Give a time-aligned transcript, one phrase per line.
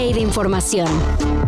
[0.00, 0.88] de información.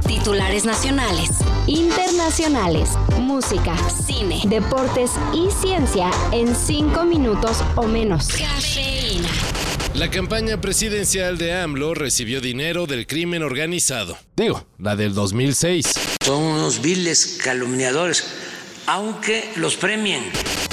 [0.06, 1.30] Titulares nacionales,
[1.66, 8.28] internacionales, música, cine, deportes y ciencia en 5 minutos o menos.
[8.28, 9.30] Cafeína.
[9.94, 14.18] La campaña presidencial de AMLO recibió dinero del crimen organizado.
[14.36, 15.94] Digo, la del 2006.
[16.22, 18.22] Son unos viles calumniadores,
[18.86, 20.24] aunque los premien.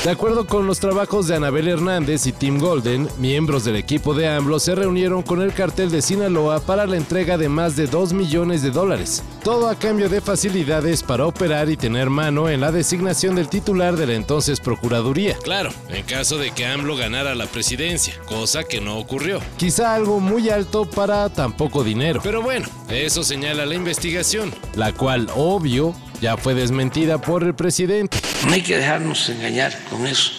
[0.03, 4.29] De acuerdo con los trabajos de Anabel Hernández y Tim Golden, miembros del equipo de
[4.29, 8.13] AMLO se reunieron con el cartel de Sinaloa para la entrega de más de 2
[8.13, 9.21] millones de dólares.
[9.43, 13.97] Todo a cambio de facilidades para operar y tener mano en la designación del titular
[13.97, 15.35] de la entonces Procuraduría.
[15.43, 19.41] Claro, en caso de que AMLO ganara la presidencia, cosa que no ocurrió.
[19.57, 22.21] Quizá algo muy alto para tan poco dinero.
[22.23, 28.17] Pero bueno, eso señala la investigación, la cual, obvio, ya fue desmentida por el presidente.
[28.45, 30.31] No hay que dejarnos engañar con eso.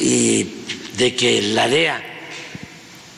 [0.00, 0.44] Y
[0.96, 2.02] de que la DEA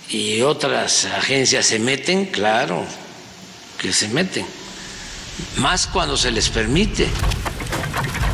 [0.09, 2.85] y otras agencias se meten, claro
[3.79, 4.47] que se meten.
[5.57, 7.09] Más cuando se les permite.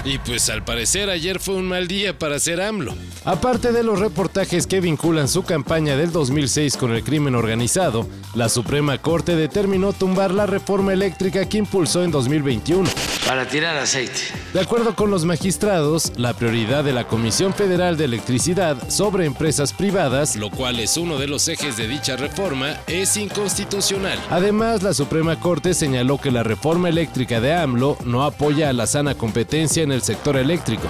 [0.06, 2.94] Y pues al parecer ayer fue un mal día para hacer AMLO.
[3.24, 8.48] Aparte de los reportajes que vinculan su campaña del 2006 con el crimen organizado, la
[8.48, 12.88] Suprema Corte determinó tumbar la reforma eléctrica que impulsó en 2021.
[13.26, 14.20] Para tirar aceite.
[14.54, 19.72] De acuerdo con los magistrados, la prioridad de la Comisión Federal de Electricidad sobre empresas
[19.72, 24.20] privadas, lo cual es uno de los ejes de dicha reforma, es inconstitucional.
[24.30, 28.86] Además, la Suprema Corte señaló que la reforma eléctrica de AMLO no apoya a la
[28.86, 30.88] sana competencia en el sector eléctrico.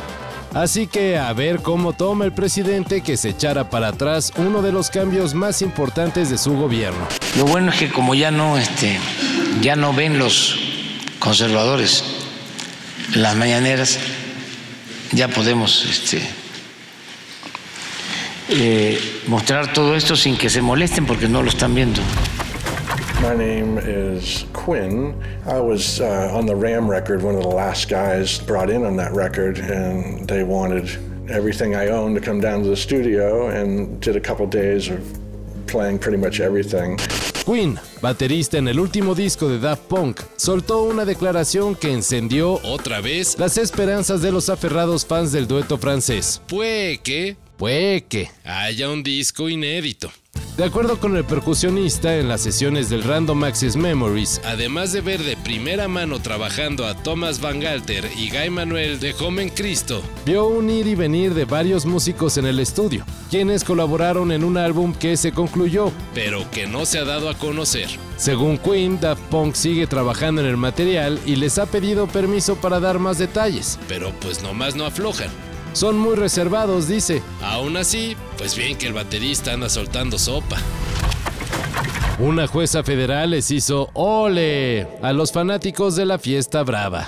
[0.54, 4.72] Así que a ver cómo toma el presidente que se echara para atrás uno de
[4.72, 7.06] los cambios más importantes de su gobierno.
[7.36, 8.98] Lo bueno es que como ya no, este,
[9.60, 10.56] ya no ven los
[11.18, 12.04] conservadores
[13.14, 13.98] las mañaneras,
[15.12, 16.22] ya podemos este,
[18.48, 22.00] eh, mostrar todo esto sin que se molesten porque no lo están viendo.
[23.22, 25.20] My name is Quinn.
[25.46, 28.96] I was uh, on the Ram record, one of the last guys brought in on
[28.96, 30.84] that record, and they wanted
[31.30, 35.00] everything I owned to come down to the studio and did a couple days of
[35.66, 36.98] playing pretty much everything.
[37.44, 43.00] Quinn, baterista en el último disco de Daft Punk, soltó una declaración que encendió otra
[43.00, 46.42] vez las esperanzas de los aferrados fans del dueto francés.
[46.48, 50.10] Puede que, puede que haya un disco inédito.
[50.56, 55.22] De acuerdo con el percusionista en las sesiones del Random Access Memories, además de ver
[55.22, 60.46] de primera mano trabajando a Thomas Van Galter y Guy Manuel de Joven Cristo, vio
[60.46, 64.94] un ir y venir de varios músicos en el estudio, quienes colaboraron en un álbum
[64.94, 67.90] que se concluyó, pero que no se ha dado a conocer.
[68.16, 72.80] Según Queen, Daft Punk sigue trabajando en el material y les ha pedido permiso para
[72.80, 75.28] dar más detalles, pero pues nomás no aflojan.
[75.76, 77.20] Son muy reservados, dice.
[77.42, 80.56] Aún así, pues bien que el baterista anda soltando sopa.
[82.18, 87.04] Una jueza federal les hizo ole a los fanáticos de la fiesta brava.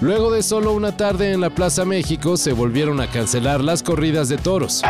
[0.00, 4.28] Luego de solo una tarde en la Plaza México, se volvieron a cancelar las corridas
[4.28, 4.82] de toros.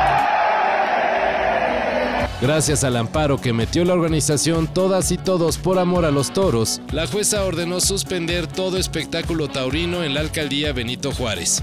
[2.42, 6.82] Gracias al amparo que metió la organización Todas y Todos por Amor a los Toros,
[6.92, 11.62] la jueza ordenó suspender todo espectáculo taurino en la alcaldía Benito Juárez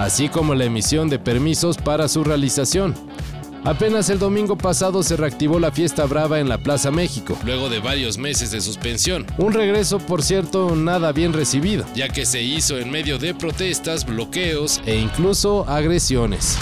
[0.00, 2.94] así como la emisión de permisos para su realización.
[3.64, 7.80] Apenas el domingo pasado se reactivó la fiesta brava en la Plaza México, luego de
[7.80, 9.26] varios meses de suspensión.
[9.36, 14.06] Un regreso, por cierto, nada bien recibido, ya que se hizo en medio de protestas,
[14.06, 16.56] bloqueos e incluso agresiones.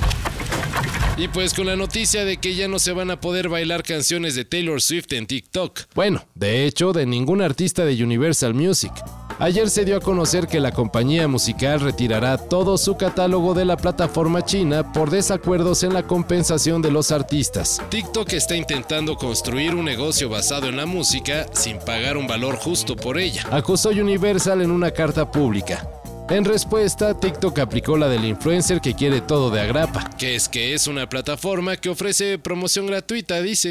[1.16, 4.34] Y pues con la noticia de que ya no se van a poder bailar canciones
[4.34, 5.80] de Taylor Swift en TikTok.
[5.94, 8.92] Bueno, de hecho, de ningún artista de Universal Music.
[9.40, 13.76] Ayer se dio a conocer que la compañía musical retirará todo su catálogo de la
[13.76, 17.80] plataforma china por desacuerdos en la compensación de los artistas.
[17.88, 22.96] TikTok está intentando construir un negocio basado en la música sin pagar un valor justo
[22.96, 25.88] por ella, acusó Universal en una carta pública.
[26.30, 30.74] En respuesta, TikTok aplicó la del influencer que quiere todo de agrapa, que es que
[30.74, 33.70] es una plataforma que ofrece promoción gratuita, dice.